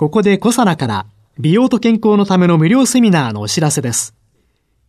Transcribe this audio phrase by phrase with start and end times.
[0.00, 1.06] ここでコサナから
[1.38, 4.14] 美容と健康のための無料セミナーのお知らせです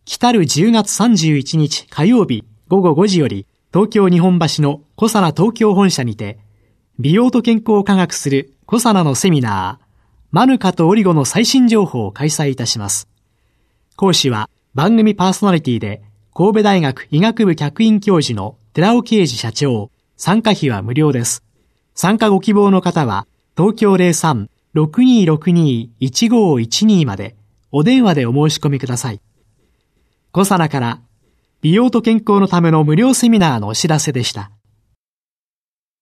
[0.06, 6.38] 来る10月31日火曜日午後5時より東京日本橋のコサナ東京本社にて
[6.98, 9.84] 美容と健康を科学するコサナのセミナー
[10.30, 13.06] マヌカとオリゴの最新情報を開催いたします。
[13.96, 16.00] 講師は番組パーソナリティで
[16.32, 19.90] 神戸大学医学部客員教授の寺尾啓治社長。
[20.16, 21.42] 参加費は無料です。
[21.94, 23.26] 参加ご希望の方は
[23.58, 27.36] 東京03 6262-1512まで
[27.70, 29.20] お電話でお申し込みください。
[30.30, 31.00] コサナから
[31.60, 34.50] 美容と健康のための無料セミナーのお知らせでした。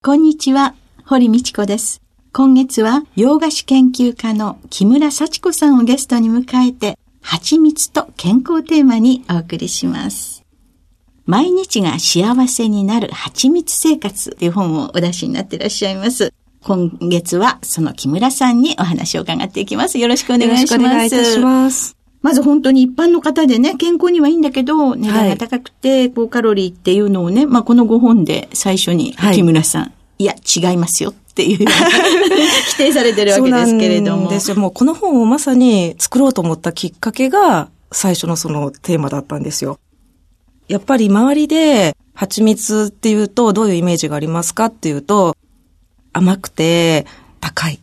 [0.03, 0.73] こんにちは、
[1.05, 2.01] 堀道子です。
[2.33, 10.43] 今月は洋菓子研究家の木村幸子さんをゲストに迎えて、蜂蜜と健康テーマにお送りします。
[11.25, 16.33] 毎日が幸せになる蜂蜜生活という本をお出しになっていらっしゃいます。
[16.63, 19.97] 今月はその木村さんにお話を伺っていきます。
[19.97, 20.73] よろしくお願いします。
[20.73, 21.97] よろしくお願いいたします。
[22.21, 30.35] まず本当に一般の方でね、健康にはいいんだけど、値段が高くて、高カロリーっていうのをね、まあこの5本で最初に木村さん、はい、いや、
[30.71, 31.65] 違いますよっていう
[32.69, 34.29] 否定されてるわけですけれども。
[34.29, 34.55] ですよ。
[34.55, 39.79] もうこの本をまさに作ろうと思ったきっかけが最初のそのテーマだったんですよ。
[40.67, 45.35] やっぱり周りで蜂蜜っていうとどういうイメージがありますかっていうと
[46.13, 47.05] 甘くて
[47.39, 47.79] 高い。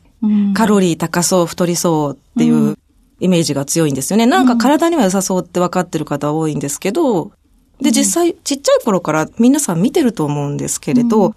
[0.54, 2.76] カロリー高そう、太りそうっていう
[3.20, 4.26] イメージが強いんですよね。
[4.26, 7.32] なんか体には良さそうって分かってる方多いんですけど、
[7.80, 11.34] で、実際、ちっちゃい頃から皆さん見てると思うんですけれど、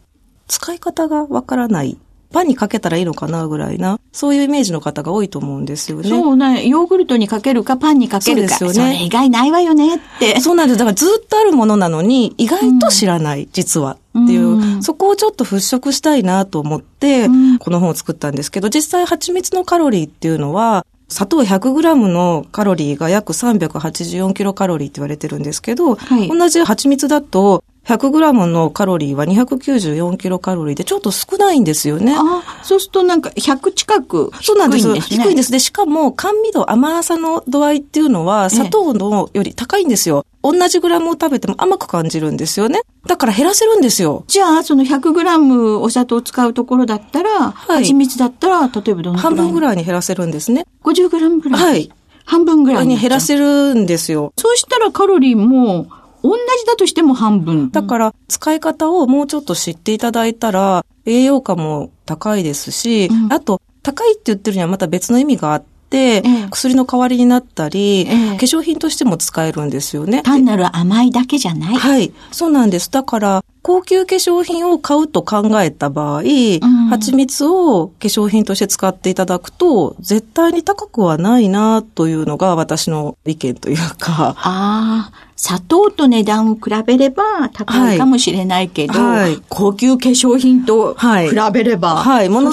[0.48, 1.98] 使い方がわからない。
[2.32, 6.10] パンにかけたらいいのかなぐらいな、そういうイメージの方が多いと思うんですよね。
[6.10, 6.66] そうね。
[6.68, 8.56] ヨーグルトにかけるか、パンにかけるか。
[8.56, 8.94] そうですよね。
[8.94, 10.40] それ以外ないわよねって。
[10.40, 10.80] そうなんです。
[10.80, 13.98] だからずっとあるものなのに、意外と知らない、うん、実は。
[14.18, 32.16] っていう、うん、そこをちょっと払拭したいなと思って、うん、この本を作ったんですけど、実際蜂蜜のカロリーっていうのは、砂糖 100g のカロリーが約384キロカロリーって言われてるんですけど、はい、同じ蜂蜜だと 100g のカロリーは294キロカロリーでちょっと少ないんですよね。
[32.64, 34.96] そうするとなんか100近くそうなんです。
[35.00, 35.52] 低いです。
[35.52, 40.26] で、しかも甘味度、甘さの度合いっていうのは砂糖のより高いんですよ。
[40.44, 42.82] 同じグラムを食べても甘く感じるんですよね。
[43.08, 44.24] だから減らせるんですよ。
[44.28, 50.66] じゃあ、その100グラムお砂糖を使うところだったら、はい、蜂蜜だったら、例えばどの半分ぐらいに減らせるんですね。
[50.84, 51.92] 50グラムぐらいはい。
[52.26, 54.34] 半分ぐらいに減らせるんですよ。
[54.38, 55.88] そうしたらカロリーも、
[56.24, 57.72] 同じだとしても半分。
[57.72, 70.22] だから、使い方をもうちょっと知っていただいたら、栄養価も高いですし、うん、あと、高いって言ってるにはまた別の意味があって、ええ、薬の代わりになったり、え、化粧品としても使えるんですよね。
[70.24, 72.14] 単なる甘いだけじゃないはい。
[72.32, 72.92] そうなんです。
[72.92, 84.36] だから、高級化粧品を買うと考えた場合、うん、蜂蜜を化粧品として使っていただくと、絶対に高くはないなというのが私の意見というか。
[84.38, 92.52] ああ、砂糖と値段を比べれば高いかもしれないけど、はい、高級化粧品と比べれば、はい、はい、もの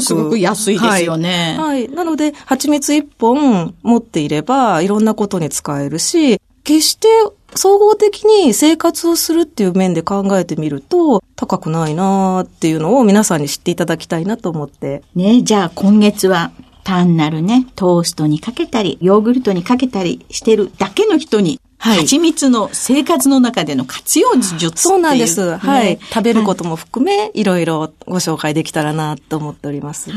[0.00, 1.56] すごく安いですよね。
[1.58, 7.08] はい、はい、なので、蜂蜜一本持っていれば、いろんなことに使えるし、決して
[7.54, 15.02] 総合的に生活をするっていう面で考えてみると、高くないなーっていうのを皆さんに知っていただきたいなと思って。
[15.14, 16.52] ねじゃあ今月は
[16.84, 25.56] 単なるね、トーストにかけたり、ヨーグルトにかけたりしてるだけの人に、はい、蜂蜜の生活の中での活用術っていう、そうなんです。
[25.56, 25.98] はい。
[26.00, 30.10] 食べることも含め、はい、いろいろご紹介できたらなと思っております。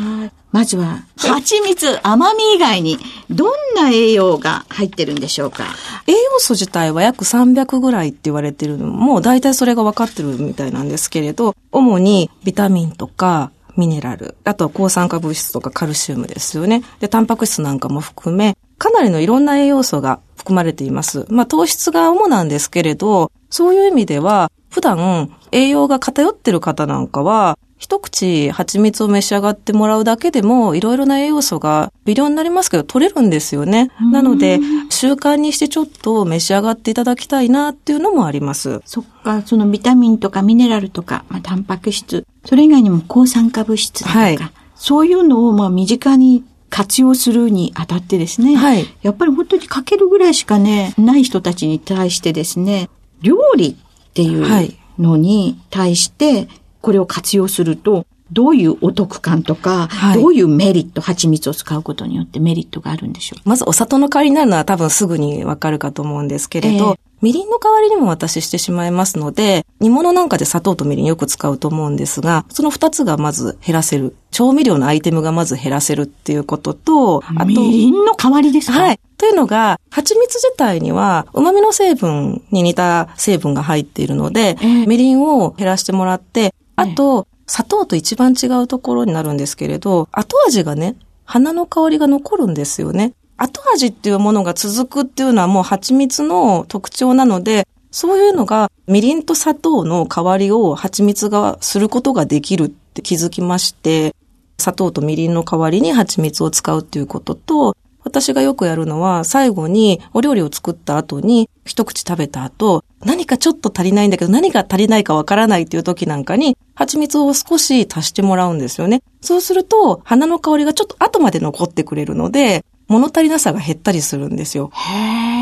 [0.52, 2.98] まずは、蜂蜜、甘み以外に、
[3.30, 5.66] どんな栄養が入ってるんでしょうか？
[6.08, 16.84] 栄養素自体は約300ぐらいって言われてるのも、大体それが分かってるみたいなんですけれど、主にビタミンとか、ミネラル、あと抗酸化物質とかカルシウムですよね。
[17.00, 21.26] で、タンパク質なんかも含め、かなりのいろんな栄養素が含まれています。
[21.30, 33.90] まあ糖質が主なんですけれど、そういう意味では、普段栄養が偏ってる方なんかは、一口蜂蜜を召し上がってもらうだけでも、いろいろな栄養素が微量になりますけど、取れるんですよね。
[34.12, 34.60] なので、
[34.92, 38.82] 習慣にしてちょっと召し上がっていただきたいなっていうのもあります。
[38.86, 44.38] そっか、そのビタミンとかミネラルとか、まあ、タンパク質、それ以外にも抗酸化物質とか、はい、
[44.76, 48.86] そういうのをまあ身近に活用するにあたってですね、はい。
[49.02, 52.90] やっぱり本当にかけるぐらいしかね、ない人たちに対してですね、
[53.24, 54.78] 料理っていうはい。
[55.00, 56.48] のに対して、
[56.82, 60.22] これを活用すると、どういうお得感とか、はい。
[60.22, 67.00] どういうメリット、蜂蜜を使うことによってメリットがあるんでしょうまずお砂糖の代わりになるのは多分すぐにわかるかと思うんですけれど、え。
[67.22, 74.16] みりんの代わりにも私してしまいますので、煮物なんかで砂糖とみりんよく使うと思うんですが、その二つがまず減らせる。
[74.32, 78.80] 調味料のアイテムがまず減らせるっていうことと、あと、みりんの代わりですか？
[78.80, 79.00] はい。
[79.18, 84.86] というのが、蜂蜜自体には、旨味の成分に似た成分が入っているので、ええ。
[84.88, 90.96] みりんを減らしてもらって、あと、砂糖と一番違うところになるんですけれど、後味がね、
[91.26, 93.14] 花の香りが残るんですよね。
[93.38, 104.16] 後味っていうものが続くっていうのはもう蜂蜜の特徴なので、そういうのが、みりんと砂糖の代わりを蜂蜜がすることができるって気づきまして、
[104.60, 119.02] 砂糖とみりんの代わりに蜂蜜を使うっていうことと、私がよくやるのは、最後にお料理を作った後に、一口食べた後、何かちょっと足りないんだけど、何が足りないかわからないっていう時なんかに、蜂蜜を少し足してもらうんですよね。
[119.22, 124.72] そうすると、花の香りがちょっと後まで残ってくれるので、物足りなさが減ったりするんですよ。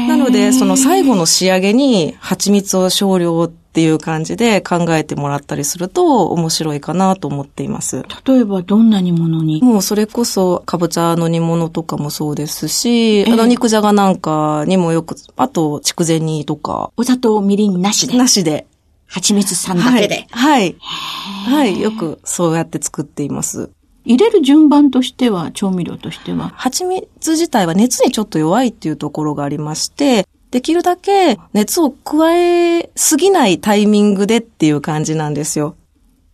[0.07, 8.04] なので、その最後の仕上げに蜂蜜を少量っていう感じで考えてもらったりすると面白いかなと思っています。
[8.26, 9.62] 例えばどんな煮物に？
[9.62, 18.68] もうそれこそ、かぼちゃの煮物とかもそうですし、ええあの肉じゃがなんかにもよく、あと筑前煮とか、お砂糖、みりんなしで、なしで。
[19.08, 20.28] 蜂蜜さんだけで？
[20.30, 20.76] はい。
[20.81, 21.72] はい。
[21.72, 21.80] はい。
[21.80, 23.70] よくそうやって作っています。
[24.04, 26.50] 入れる順番としては、調味料としては？
[26.58, 35.75] 蜂蜜自体は熱にちょっと弱いっていうところがありまして、できるだけ熱を加えすぎないタイミングでっていう感じなんですよ。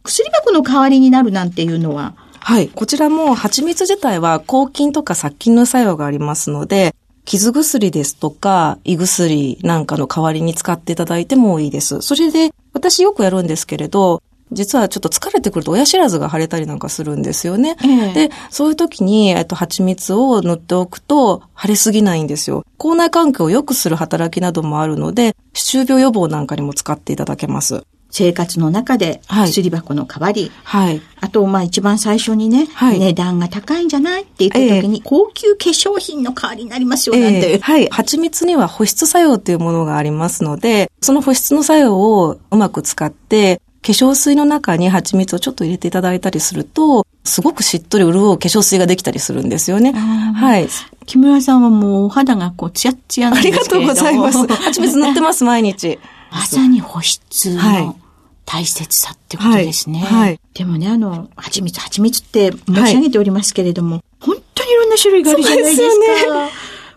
[0.03, 2.69] 薬箱の代わりになるなんていうのは、はい。
[2.69, 6.95] こちらも蜂蜜自体は抗菌とか殺菌の作用がありますので、
[7.25, 12.01] 傷薬ですとか胃薬なんかの代わりに使っていただいてもいいです。
[12.01, 14.21] それで、私よくやるんですけれど、
[14.51, 17.75] 実はちょっと疲れてくると親知らずが腫れたりなんかするんですよね。
[17.83, 22.63] ええで、そういう時に、えっと、蜂蜜を塗っておくと腫れすぎないんですよ。
[22.77, 27.85] 口内環境を良くする働きなどもあるので、歯周病予防なんかにも使っていただけます。
[28.11, 31.01] 生活の中ではい薬箱の代わり、はい。
[31.19, 37.51] あと、まあ一番最初にね、はい値段が高いんじゃないって言った時に、高級化粧品の代わりになりますよ、なんて。
[37.51, 37.89] ええはい。
[37.89, 49.91] 蜂蜜には保湿作用というものがありますので、その保湿の作用をうまく使って、化粧水の中に蜂蜜をちょっと入れていただいたりすると、すごくしっとり潤う化粧水ができたりするんですよね。
[49.91, 50.67] はい。
[51.05, 54.63] 木村さんはもうお肌がこう、ツヤッツヤなんありですけれどもがとうございます。
[54.63, 55.99] 蜂蜜塗ってます、毎日。
[56.31, 57.97] まさに保湿はいの
[58.45, 59.99] 大切さってことですね。
[59.99, 65.91] はいはいでもね、あの、蜂蜜、蜂蜜って申し上げておりますけれども、本当にいろんな種類があるじゃないですか。
[65.91, 66.33] そうですよ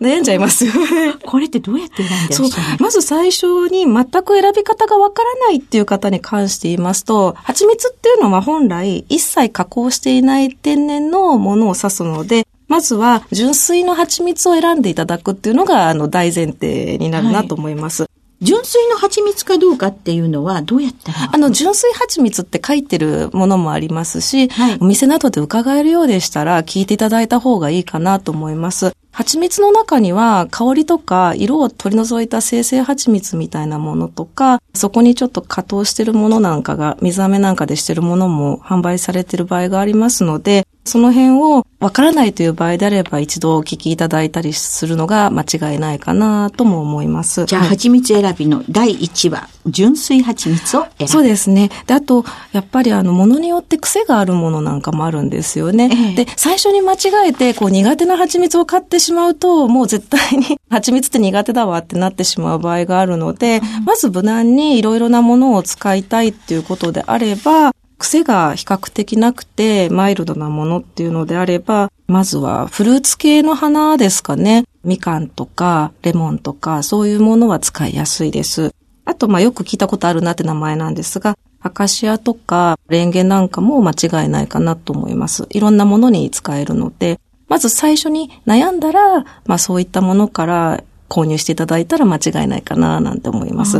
[0.01, 1.13] 悩んじゃいますよね。
[1.25, 2.55] これってどうやって選んでるんです。
[2.55, 18.08] かまず最初に全く選び方がわからないっていう方に関して言いますと、蜂蜜っていうのは本来一切加工していない天然のものを指すので、まずは純粋の蜂蜜を選んでいただくっていうのがあの大前提になるなと思います。
[18.41, 28.93] 純粋の蜂蜜かどうかっていうのはどうやったらあの、純粋蜂蜜って書いてるものもありますし、はいお店などで伺えるようでしたら聞いていただいた方がいいかなと思います。
[29.11, 47.45] 蜂蜜の中には香りとか色を取り除いた生成蜂蜜みたいなものとか、そこにちょっと加糖してるものなんかが、水飴なんかでしてるものも販売されてる場合がありますので、その辺をわからないという場合であれば一度お聞きいただいたりするのが間違いないかなとも思います。
[47.45, 51.07] じゃあ、はい蜂蜜選びの第1話、純粋蜂蜜を選ぶ。
[51.07, 51.69] そうですね。
[51.85, 55.89] で、あと、やっぱりあの、ものによって癖があるものなんかもあるんですよね。
[55.93, 74.65] ええで、最初に間違えて、こう、苦手な蜂蜜を買ってしまうと、もう絶対に 蜂蜜って苦手だわってなってしまう場合があるので、まず無難にいろいろなものを使いたいっていうことであれば、癖が比較的なくて、マイルドなものっていうのであれば、まずはフルーツ系の花ですかね。
[74.83, 78.73] みかんとか、レモンとか、そういうものは使いやすいです。
[79.05, 85.45] あと、まあ、よく聞いたことあるなって名前なんですが、アカシアとか、レンゲなんかも間違いないかなと思います。
[85.49, 93.79] いろんなものに使えるので、まず最初に悩んだら、まあ、そういったものから購入していただいたら間違いないかな、なんて思います。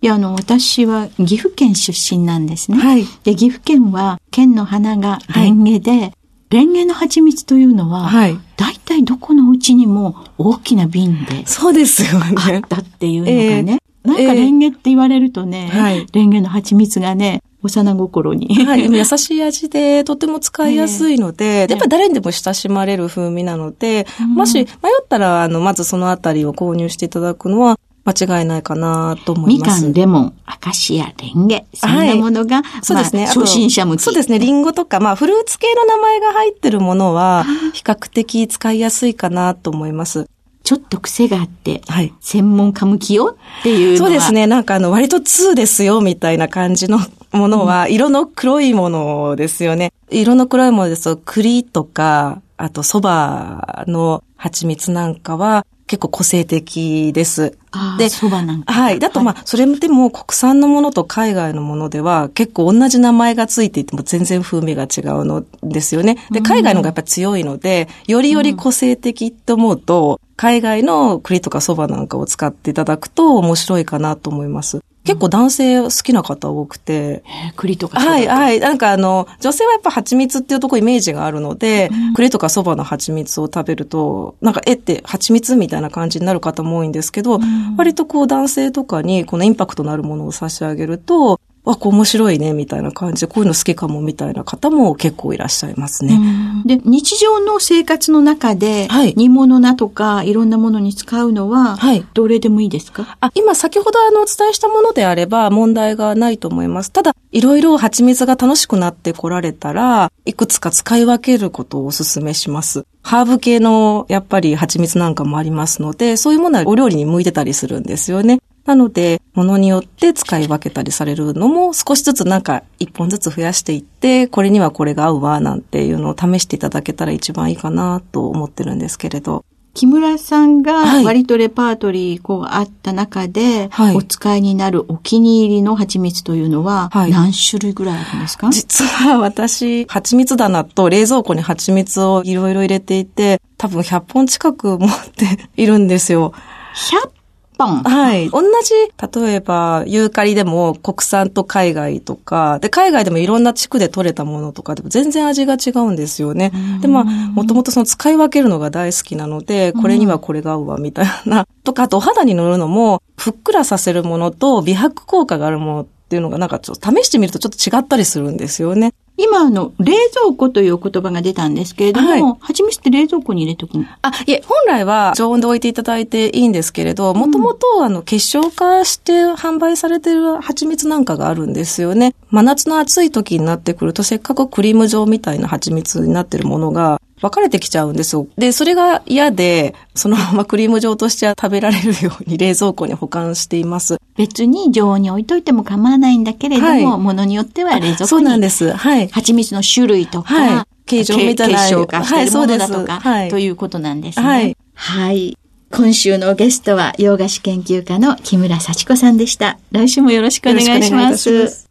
[0.00, 2.78] いや、あの、私は岐阜県出身なんですね。
[2.78, 3.04] はい。
[3.24, 6.12] で、岐阜県は県の花がレンゲで、
[6.50, 8.38] レンゲの蜂蜜というのは、はい。
[8.56, 12.62] 大体どこのうちにも大きな瓶でそうですよね。
[12.68, 13.78] だっていうのがね。
[14.04, 18.64] なんかええレンゲって言われるとね、はいレンゲの蜂蜜がね、幼心に。
[18.64, 24.66] はい、優しい味でとても使いやすいので、 やっぱり誰にでも親しまれる風味なので、もし迷っ
[25.08, 27.78] たら、あの、まずそのあたりを購入していただくのは、
[28.08, 29.84] 間違いないかなと思います。
[29.84, 33.26] みかん、レモン、アカシア、レンゲ、そんなものが、はい、そうですね。
[33.26, 34.02] 初心者向き。
[34.02, 34.38] そうですね。
[34.38, 40.26] リンゴとか、まあ、フルーツ系の名前が入ってるものは、比較的使いやすいかなと思います。
[40.62, 42.12] ちょっと癖があって、はい。
[42.20, 44.46] 専門家向きよっていうそうですね。
[44.46, 46.98] なんかあの、割と2ですよ、みたいな感じの
[47.32, 49.92] ものは、色の黒いものですよね。
[50.10, 57.50] 色の黒いものですと、栗とか、あと蕎麦の蜂蜜なんかは、結構個性的です。
[57.98, 58.72] で、蕎麦なんか。
[58.72, 58.98] はい。
[58.98, 66.18] だとまあ、それでも国産のものと海外のものでは結構同じ名前がついていても全然風味が違うのですよね。
[66.30, 74.78] で、海外のがやっぱり強いので、よりより個性的と思うと、海外の栗とか蕎麦なんかを使っていただくと面白いかなと思います。
[75.02, 77.24] 結構男性好きな方多くて。
[77.56, 78.60] 栗とかはい、はい。
[78.60, 91.40] なんかあの、女性はやっぱ蜂蜜っていうとこイメージがあるので、うん、栗とか蕎麦の蜂蜜を食べると、なんかえって蜂蜜みたいな感じになる方も多いんですけど、うん、割とこう男性とかにこのインパクトのあるものを差し上げると、
[91.72, 96.18] あ、こう面白いね、みたいな感じで、こういうの好きかも、みたいな方も結構いらっしゃいますね。
[96.64, 103.16] で、日常の生活の中で、はい、煮物菜とか、いろんなものに使うのは、はい、どれでもいいですか？
[103.20, 106.90] あ、今先ほどあの、お伝えしたものであれば、問題がないと思います。
[106.90, 112.84] ただ、いろいろ蜂蜜が楽しくなってこられたら、いくつか使い分けることをお勧めします。
[113.02, 118.40] ハーブ系の、やっぱり蜂蜜なんかもありますので、そういうものはお料理に向いてたりするんですよね。
[118.68, 129.42] なので、ものによって使い分けたりされるのも少しずつなんか一本ずつ増やしていって、これにはこれが合うわなんていうのを試していただけたら一番いいかなと思ってるんですけれど。
[129.72, 146.34] 木村さんが割とレパートリーこうあった中で、お使いになるお気に入りの蜂蜜というのは何種類ぐらいあるんですか、はい、実は私、蜂蜜棚と冷蔵庫に蜂蜜をいろいろ入れていて、多分100本近く持っているんですよ。
[146.74, 147.17] 100
[147.58, 147.82] 本。
[147.82, 148.30] はい。
[148.30, 148.74] 同じ、
[149.20, 156.52] 例えば、ユーカリでも国産と海外とか、で、海外でもいろんな地区で取れたものとかでも全然味が違うんですよね。
[156.80, 161.46] で、まあ、もともとその使い分けるのが大好きなので、これにはこれが合うわ、みたいな。
[161.64, 168.94] とか、あとお肌に塗るのも、ふっくらさせるものと美白効果があるものっていうのがなんかちょっと試してみるとちょっと違ったりするんですよね。
[169.18, 182.14] 今、あの、冷蔵庫という言葉が出たんですけれども、はい、蜂蜜って冷蔵庫に入れておくあ、いえ、本来は常温で置いていただいていいんですけれど、もともと、あの、結晶化して販売されている蜂蜜なんかがあるんですよね。
[182.30, 188.26] 真夏の暑い時になってくると、せっかくクリーム状みたいな蜂蜜になってるものが、分かれてきちゃうんですよ。
[188.36, 193.98] で、それが嫌で、そのままクリーム状として食べられるように 冷蔵庫に保管しています。
[194.16, 198.08] 別に常温に置いといても構わないんだけれども、はい、ものによっては冷蔵庫に。
[198.08, 198.72] そうなんです。
[198.72, 199.08] はい。
[199.08, 201.58] 蜂蜜の種類とか、はい、形状みたいな。
[201.58, 204.26] 結晶化してるものだとか、はい、ということなんですね。
[204.26, 204.56] はい。
[204.74, 205.36] はい。
[205.70, 209.58] 今週のゲストは洋菓子研究家の木村幸子さんでした。
[209.70, 211.30] 来週もよろしくお願いします。
[211.30, 211.68] ます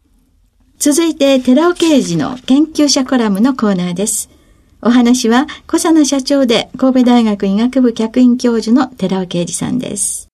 [0.77, 4.30] 続いて、寺尾刑事の研究者コラムのコーナーです。
[4.79, 10.29] お話は、小佐野社長で神戸大学医学部客員教授の寺尾啓二さんです。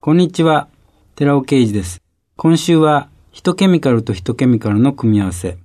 [0.00, 0.68] こんにちは、
[1.16, 2.00] 寺尾啓二です。
[2.36, 5.58] 今週は、ヒトケミカルとヒトケミカルの組み合わせ。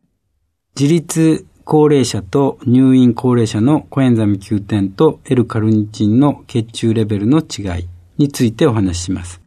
[0.75, 9.41] 自立高齢者と入院高齢者のコエンザミ Q 点と L カルニチンの血中レベルの違いについてお話しします。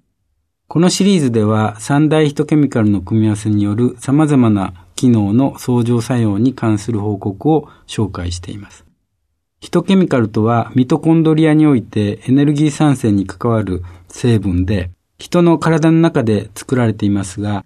[0.68, 8.84] このシリーズでは三大ヒトケミカルの組み合わせによる様々な機能の相乗作用に関する報告を紹介しています。
[9.60, 17.64] ヒトケミカルとはミトコンドリアにおいてエネルギー産生に関わる成分で人の体の中で作られていますが、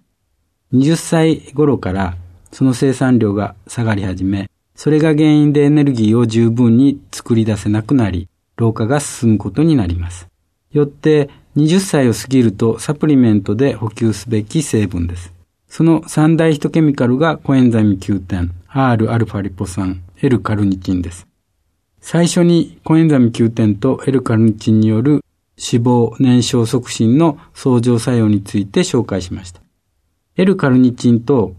[0.73, 2.15] 20歳頃から
[2.51, 10.27] その生産量が下がり始め、それが原因でエネルギーを十分に作り出せなくなり、老化が進むことになります。
[10.71, 15.33] よって20歳を過ぎるとサプリメントで補給すべき成分です。
[15.71, 21.25] その三大ヒトケミカルがコエンザイム Q 点、Rα リポ酸、L カルニチンです。
[22.01, 25.23] 最初にコエンザミ Q 点と L カルニチンによる
[25.55, 29.61] 脂肪燃焼促進の相乗作用について紹介しました。
[30.35, 31.55] L カルニチンと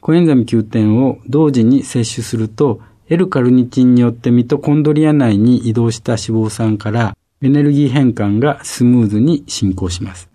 [0.00, 10.31] コエンザミ Q 点を同時に摂取すると L カルニチンによってミトコンドリア内に移動した脂肪酸からエネルギー変換がスムーズに進行します。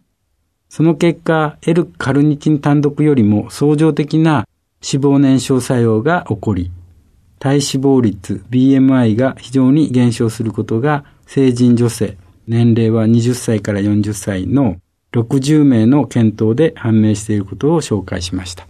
[0.70, 4.48] その結果、L カルニチン単独よりも相乗的な
[4.84, 6.72] 脂肪燃焼作用が起こり、
[7.40, 14.78] 体脂肪率 BMI が非常に減少することが成人女性、年齢は20歳から40歳の
[15.14, 18.68] 60名の検討で判明していることを紹介しました。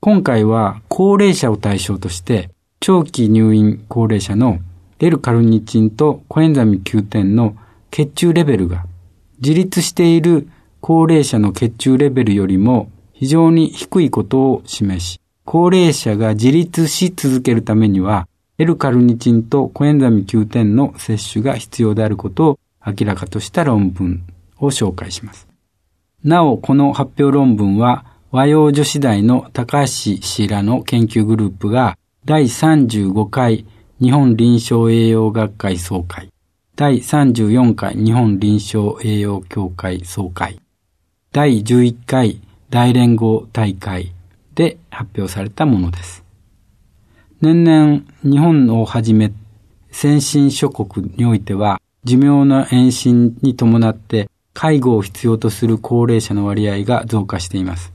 [0.00, 4.58] 今回は高齢者を対象として、長期入院高齢者の
[4.98, 7.56] L カルニチンとコエンザミ Q10 の
[7.90, 8.84] 血中レベルが
[9.40, 10.48] 自立している
[10.82, 18.26] 高齢者の血中レベルよりも非常に低いことを示し、高齢者が自立し続けるためには、
[18.58, 24.24] L カルニチンとコエンザミ Q10 の摂取が必要であることを明らかとした論文
[24.58, 25.46] を紹介します。
[26.24, 33.66] なお、この発表論文は、和洋女子大の高橋氏らの研究グループが第35回
[34.00, 36.32] 日本臨床栄養学会総会、
[36.74, 40.61] 第34回日本臨床栄養協会総会、
[41.32, 44.12] 第11回大連合大会
[44.54, 46.22] で発表されたものです。
[47.40, 49.32] 年々日本をはじめ
[49.90, 57.94] 先進諸国においては寿命の延伸に伴って介護を必要とする高齢者の割合が増加しています。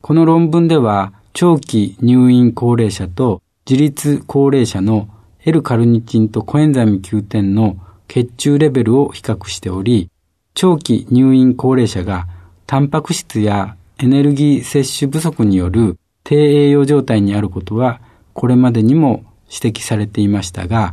[0.00, 5.08] この論文では長期入院高齢者と自立高齢者の
[5.44, 7.76] L カルニチンとコエンザミ Q10 の
[8.08, 10.10] 血中レベルを比較しており、
[10.54, 12.26] 長期入院高齢者が
[12.68, 18.02] タンパク質やエネルギー摂取不足による低栄養状態にあることは
[18.34, 20.92] これまでにも指摘されていましたが、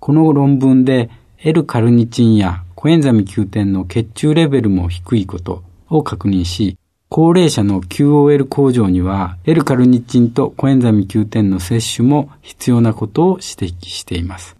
[0.00, 6.76] この論文で L カルニチンやコエンザミ Q10 の血中レベルも低いことを確認し、
[7.08, 14.56] 高齢者の QOL 向上には L カルニチンとコエンザミ Q10 の摂取も必要なことを指摘しています。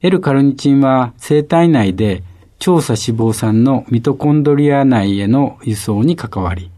[0.00, 2.24] L カルニチンは生体内で
[2.64, 6.70] 調査脂肪酸のミトコンドリア内への輸送に関わり、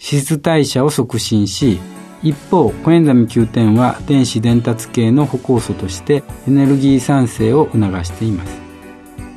[0.00, 1.78] 脂質代謝を促進し、
[2.22, 8.58] 一方、コエンザミ Q10 は電子伝達系の歩行素としてエネルギー産生を促しています。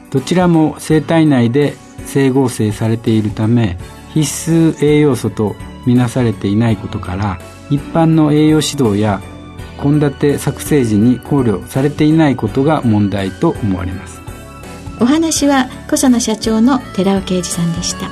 [0.10, 1.74] どちらも生体内で
[2.06, 3.78] 整合性されているため、
[4.14, 7.38] 必須栄養素とみなされていないことから
[7.70, 9.20] 一般の栄養指導や
[9.84, 14.27] 献立作成時に考慮されていないことが問題と思われます
[15.00, 18.10] お話は小佐野社長の寺尾啓二さんでした。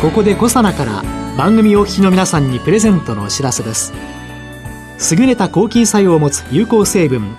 [0.00, 1.02] ここで小佐奈から
[1.36, 3.92] 番組お聞きの皆さんにプレゼントのお知らせです。
[5.14, 7.36] 優れた抗菌作用を持つ有効成分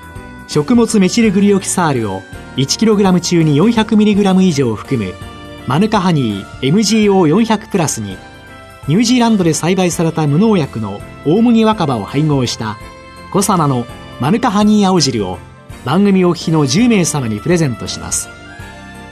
[0.48, 2.22] 食物メチルグリオキサールを
[2.58, 5.14] 1kg 中に 400mg 以上含む
[5.68, 8.18] マヌカハニー MGO400 プラスに
[8.88, 12.78] ニュージーランドで栽培された無農薬の大麦若葉を配合した
[13.32, 13.86] コサナの
[14.20, 15.38] マヌカハニー青汁を
[15.86, 18.28] 番組お聞きの10名様にプレゼントします。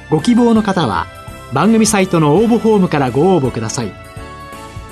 [0.10, 1.05] ご希望の方は
[1.53, 3.91] 番組サイトの応募フォームからご応募ください。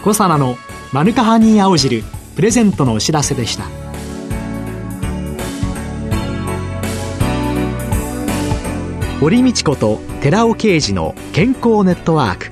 [0.04, 0.58] コサナの
[0.92, 2.04] マヌカハニー青汁
[2.36, 3.66] プレゼントのお知らせでした。
[9.20, 12.52] 堀道子と寺尾啓二の健康ネットワーク。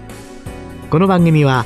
[0.90, 1.66] この番組は